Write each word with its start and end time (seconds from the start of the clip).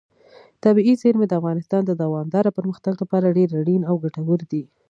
طبیعي 0.63 0.93
زیرمې 1.01 1.25
د 1.27 1.33
افغانستان 1.39 1.81
د 1.85 1.91
دوامداره 2.03 2.55
پرمختګ 2.57 2.93
لپاره 3.01 3.35
ډېر 3.37 3.49
اړین 3.61 3.81
او 3.89 3.95
ګټور 4.03 4.39
دي. 4.51 4.63